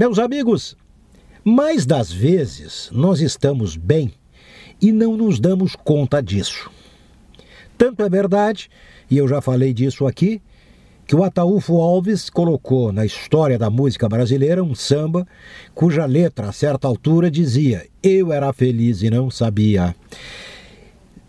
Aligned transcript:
Meus 0.00 0.18
amigos, 0.18 0.78
mais 1.44 1.84
das 1.84 2.10
vezes 2.10 2.88
nós 2.90 3.20
estamos 3.20 3.76
bem 3.76 4.10
e 4.80 4.92
não 4.92 5.14
nos 5.14 5.38
damos 5.38 5.76
conta 5.76 6.22
disso. 6.22 6.70
Tanto 7.76 8.02
é 8.02 8.08
verdade, 8.08 8.70
e 9.10 9.18
eu 9.18 9.28
já 9.28 9.42
falei 9.42 9.74
disso 9.74 10.06
aqui, 10.06 10.40
que 11.06 11.14
o 11.14 11.22
Ataúfo 11.22 11.82
Alves 11.82 12.30
colocou 12.30 12.90
na 12.92 13.04
história 13.04 13.58
da 13.58 13.68
música 13.68 14.08
brasileira 14.08 14.64
um 14.64 14.74
samba 14.74 15.28
cuja 15.74 16.06
letra, 16.06 16.48
a 16.48 16.52
certa 16.52 16.88
altura, 16.88 17.30
dizia: 17.30 17.86
Eu 18.02 18.32
era 18.32 18.50
feliz 18.54 19.02
e 19.02 19.10
não 19.10 19.30
sabia. 19.30 19.94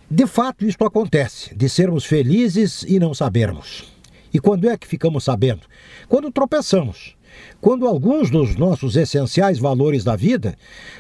De 0.10 0.26
fato, 0.26 0.64
isto 0.64 0.86
acontece, 0.86 1.54
de 1.54 1.68
sermos 1.68 2.06
felizes 2.06 2.84
e 2.84 3.00
não 3.00 3.14
sabermos. 3.14 3.92
E 4.34 4.40
quando 4.40 4.70
é 4.70 4.78
que 4.78 4.88
ficamos 4.88 5.26
sabendo? 5.26 5.64
Quando 6.08 6.32
tropeçamos. 6.32 7.20
Quando 7.60 7.88
alguns 7.88 8.30
dos 8.30 8.56
nossos 8.56 8.96
essenciais 8.96 9.60
valores 9.60 10.04
da 10.04 10.16
vida 10.16 10.56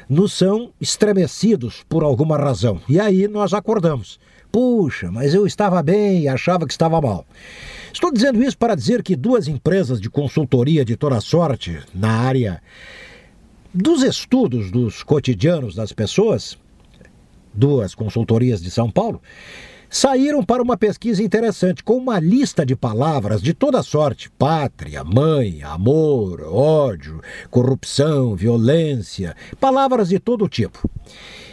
nos 0.07 0.33
são 0.33 0.71
estremecidos 0.79 1.83
por 1.87 2.03
alguma 2.03 2.37
razão. 2.37 2.81
E 2.87 2.99
aí 2.99 3.27
nós 3.27 3.53
acordamos. 3.53 4.19
Puxa, 4.51 5.09
mas 5.11 5.33
eu 5.33 5.47
estava 5.47 5.81
bem 5.81 6.21
e 6.21 6.27
achava 6.27 6.65
que 6.65 6.73
estava 6.73 6.99
mal. 6.99 7.25
Estou 7.93 8.11
dizendo 8.11 8.43
isso 8.43 8.57
para 8.57 8.75
dizer 8.75 9.01
que 9.01 9.15
duas 9.15 9.47
empresas 9.47 9.99
de 9.99 10.09
consultoria 10.09 10.83
de 10.83 10.97
toda 10.97 11.21
sorte 11.21 11.79
na 11.93 12.11
área 12.11 12.61
dos 13.73 14.03
estudos 14.03 14.69
dos 14.69 15.01
cotidianos 15.01 15.73
das 15.73 15.93
pessoas, 15.93 16.57
duas 17.53 17.95
consultorias 17.95 18.61
de 18.61 18.69
São 18.69 18.91
Paulo, 18.91 19.21
saíram 19.91 20.41
para 20.41 20.63
uma 20.63 20.77
pesquisa 20.77 21.21
interessante 21.21 21.83
com 21.83 21.97
uma 21.97 22.17
lista 22.17 22.65
de 22.65 22.77
palavras 22.77 23.41
de 23.41 23.53
toda 23.53 23.83
sorte: 23.83 24.31
pátria, 24.31 25.03
mãe, 25.03 25.61
amor, 25.61 26.41
ódio, 26.41 27.21
corrupção, 27.49 28.33
violência, 28.33 29.35
palavras 29.59 30.07
de 30.07 30.17
todo 30.17 30.47
tipo. 30.47 30.89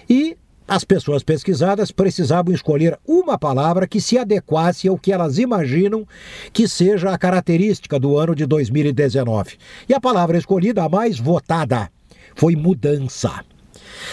E 0.08 0.38
as 0.68 0.84
pessoas 0.84 1.22
pesquisadas 1.22 1.90
precisavam 1.90 2.54
escolher 2.54 2.98
uma 3.06 3.36
palavra 3.38 3.88
que 3.88 4.00
se 4.00 4.16
adequasse 4.16 4.86
ao 4.86 4.98
que 4.98 5.12
elas 5.12 5.38
imaginam 5.38 6.06
que 6.52 6.68
seja 6.68 7.10
a 7.10 7.18
característica 7.18 7.98
do 7.98 8.16
ano 8.16 8.34
de 8.34 8.46
2019. 8.46 9.56
E 9.88 9.94
a 9.94 10.00
palavra 10.00 10.38
escolhida, 10.38 10.84
a 10.84 10.88
mais 10.88 11.18
votada, 11.18 11.90
foi 12.36 12.54
mudança. 12.54 13.42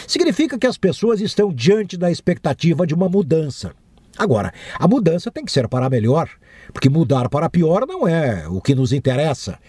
Significa 0.07 0.57
que 0.57 0.66
as 0.66 0.78
pessoas 0.78 1.19
estão 1.19 1.53
diante 1.53 1.97
da 1.97 2.09
expectativa 2.09 2.88
de 2.88 2.94
uma 2.94 3.09
mudança. 3.09 3.73
Agora, 4.17 4.53
a 4.80 4.88
mudança 4.88 5.30
tem 5.30 5.44
que 5.44 5.52
ser 5.52 5.67
para 5.67 5.89
melhor, 5.89 6.30
porque 6.71 6.89
mudar 6.89 7.30
para 7.30 7.49
pior 7.49 7.85
não 7.88 8.08
é 8.08 8.47
o 8.47 8.61
que 8.61 8.73
nos 8.73 8.94
interessa. 8.94 9.59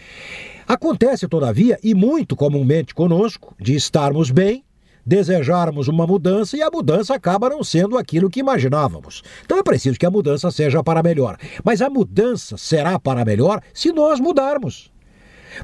Acontece, 0.66 1.28
todavia, 1.28 1.78
e 1.82 1.94
muito 1.94 2.36
comumente 2.36 2.94
conosco, 2.94 3.54
de 3.60 3.74
estarmos 3.74 4.30
bem, 4.30 4.64
desejarmos 5.04 5.86
uma 5.86 6.06
mudança 6.06 6.56
e 6.56 6.62
a 6.62 6.70
mudança 6.70 7.14
acaba 7.14 7.48
não 7.48 7.62
sendo 7.62 7.96
aquilo 7.96 8.28
que 8.28 8.40
imaginávamos. 8.40 9.22
Então 9.44 9.58
é 9.58 9.62
preciso 9.62 9.98
que 9.98 10.06
a 10.06 10.10
mudança 10.10 10.50
seja 10.50 10.82
para 10.82 11.02
melhor. 11.02 11.38
Mas 11.62 11.80
a 11.80 11.88
mudança 11.88 12.56
será 12.56 12.98
para 12.98 13.24
melhor 13.24 13.60
se 13.72 13.92
nós 13.92 14.18
mudarmos. 14.18 14.90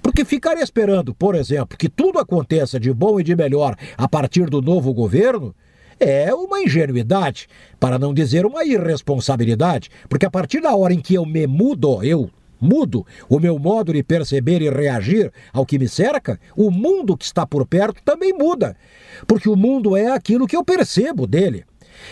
Porque 0.01 0.25
ficar 0.25 0.57
esperando, 0.59 1.13
por 1.13 1.35
exemplo, 1.35 1.77
que 1.77 1.89
tudo 1.89 2.19
aconteça 2.19 2.79
de 2.79 2.93
bom 2.93 3.19
e 3.19 3.25
de 3.25 3.35
melhor 3.35 3.77
a 3.99 4.09
partir 4.09 4.49
do 4.49 4.63
novo 4.63 4.95
governo 4.95 5.55
é 5.99 6.33
uma 6.35 6.61
ingenuidade, 6.61 7.49
para 7.79 7.99
não 7.99 8.15
dizer 8.15 8.45
uma 8.47 8.65
irresponsabilidade, 8.65 9.91
porque 10.09 10.27
a 10.27 10.31
partir 10.31 10.61
da 10.61 10.75
hora 10.75 10.93
em 10.93 11.01
que 11.01 11.15
eu 11.15 11.25
me 11.25 11.47
mudo, 11.47 12.03
eu 12.03 12.31
mudo 12.61 13.05
o 13.29 13.41
meu 13.41 13.59
modo 13.59 13.93
de 13.93 14.03
perceber 14.03 14.63
e 14.63 14.71
reagir 14.71 15.33
ao 15.53 15.67
que 15.67 15.79
me 15.79 15.89
cerca, 15.89 16.39
o 16.57 16.71
mundo 16.71 17.17
que 17.17 17.25
está 17.25 17.45
por 17.45 17.67
perto 17.67 18.01
também 18.05 18.33
muda, 18.33 18.77
porque 19.27 19.49
o 19.49 19.57
mundo 19.57 19.97
é 19.97 20.13
aquilo 20.13 20.47
que 20.47 20.57
eu 20.57 20.65
percebo 20.65 21.27
dele. 21.27 21.65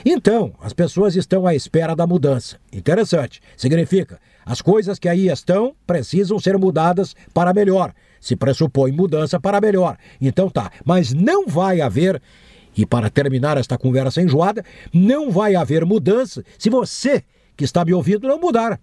Então, 0.04 0.52
as 0.60 0.72
pessoas 0.72 1.16
estão 1.16 1.46
à 1.46 1.54
espera 1.54 1.96
da 1.96 2.06
mudança. 2.06 2.56
Interessante. 2.72 3.40
Significa, 3.56 4.20
as 4.44 4.60
coisas 4.60 4.98
que 4.98 5.08
aí 5.08 5.28
estão 5.28 5.74
precisam 5.86 6.38
ser 6.38 6.58
mudadas 6.58 7.14
para 7.32 7.52
melhor. 7.52 7.92
Se 8.20 8.36
pressupõe 8.36 8.92
mudança 8.92 9.40
para 9.40 9.60
melhor. 9.60 9.96
Então 10.20 10.50
tá, 10.50 10.70
mas 10.84 11.12
não 11.12 11.46
vai 11.46 11.80
haver 11.80 12.20
e 12.76 12.86
para 12.86 13.10
terminar 13.10 13.56
esta 13.56 13.76
conversa 13.76 14.22
enjoada, 14.22 14.64
não 14.92 15.30
vai 15.30 15.54
haver 15.54 15.84
mudança 15.84 16.44
se 16.58 16.70
você 16.70 17.22
que 17.56 17.64
está 17.64 17.84
me 17.84 17.92
ouvindo 17.92 18.28
não 18.28 18.38
mudar. 18.38 18.80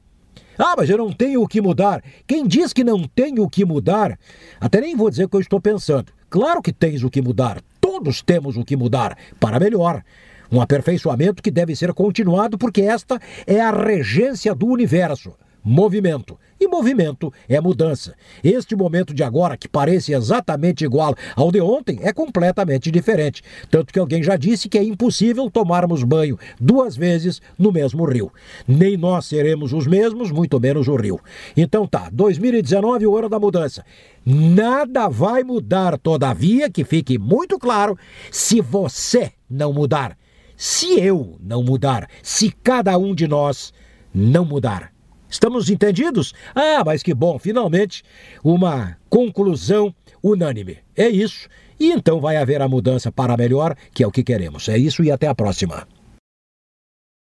Ah, 0.57 0.73
mas 0.77 0.89
eu 0.89 0.97
não 0.97 1.11
tenho 1.11 1.41
o 1.41 1.47
que 1.47 1.61
mudar. 1.61 2.03
Quem 2.25 2.47
diz 2.47 2.73
que 2.73 2.83
não 2.83 3.03
tem 3.07 3.39
o 3.39 3.49
que 3.49 3.63
mudar, 3.63 4.17
até 4.59 4.81
nem 4.81 4.95
vou 4.95 5.09
dizer 5.09 5.25
o 5.25 5.29
que 5.29 5.35
eu 5.35 5.41
estou 5.41 5.61
pensando. 5.61 6.11
Claro 6.29 6.61
que 6.61 6.73
tens 6.73 7.03
o 7.03 7.09
que 7.09 7.21
mudar. 7.21 7.61
Todos 7.79 8.21
temos 8.21 8.57
o 8.57 8.65
que 8.65 8.75
mudar 8.75 9.17
para 9.39 9.59
melhor. 9.59 10.03
Um 10.51 10.61
aperfeiçoamento 10.61 11.43
que 11.43 11.51
deve 11.51 11.75
ser 11.75 11.93
continuado 11.93 12.57
porque 12.57 12.81
esta 12.81 13.19
é 13.45 13.59
a 13.59 13.71
regência 13.71 14.55
do 14.55 14.67
universo 14.67 15.33
movimento. 15.63 16.39
E 16.59 16.67
movimento 16.67 17.31
é 17.47 17.61
mudança. 17.61 18.15
Este 18.43 18.75
momento 18.75 19.13
de 19.13 19.23
agora, 19.23 19.55
que 19.55 19.67
parece 19.67 20.13
exatamente 20.13 20.83
igual 20.83 21.15
ao 21.35 21.51
de 21.51 21.61
ontem, 21.61 21.99
é 22.01 22.11
completamente 22.11 22.89
diferente. 22.89 23.43
Tanto 23.69 23.93
que 23.93 23.99
alguém 23.99 24.23
já 24.23 24.35
disse 24.35 24.67
que 24.67 24.77
é 24.77 24.83
impossível 24.83 25.49
tomarmos 25.51 26.03
banho 26.03 26.37
duas 26.59 26.97
vezes 26.97 27.41
no 27.57 27.71
mesmo 27.71 28.05
rio. 28.05 28.31
Nem 28.67 28.97
nós 28.97 29.25
seremos 29.25 29.71
os 29.71 29.85
mesmos, 29.85 30.31
muito 30.31 30.59
menos 30.59 30.87
o 30.87 30.95
rio. 30.95 31.19
Então 31.55 31.85
tá, 31.85 32.09
2019, 32.11 33.05
o 33.05 33.17
ano 33.17 33.29
da 33.29 33.39
mudança. 33.39 33.85
Nada 34.25 35.07
vai 35.07 35.43
mudar, 35.43 35.97
todavia, 35.97 36.69
que 36.69 36.83
fique 36.83 37.17
muito 37.17 37.57
claro, 37.57 37.97
se 38.31 38.59
você 38.59 39.31
não 39.49 39.71
mudar. 39.71 40.17
Se 40.55 40.99
eu 40.99 41.37
não 41.39 41.61
mudar, 41.61 42.09
se 42.23 42.51
cada 42.51 42.97
um 42.97 43.13
de 43.13 43.27
nós 43.27 43.71
não 44.13 44.43
mudar. 44.43 44.96
Estamos 45.29 45.69
entendidos? 45.69 46.33
Ah, 46.55 46.83
mas 46.85 47.03
que 47.03 47.13
bom, 47.13 47.37
finalmente 47.37 48.03
uma 48.43 48.97
conclusão 49.09 49.93
unânime. 50.23 50.77
É 50.95 51.07
isso. 51.07 51.47
E 51.79 51.91
então 51.91 52.19
vai 52.19 52.37
haver 52.37 52.61
a 52.61 52.67
mudança 52.67 53.11
para 53.11 53.37
melhor, 53.37 53.75
que 53.93 54.03
é 54.03 54.07
o 54.07 54.11
que 54.11 54.23
queremos. 54.23 54.67
É 54.67 54.77
isso 54.77 55.03
e 55.03 55.11
até 55.11 55.27
a 55.27 55.35
próxima. 55.35 55.87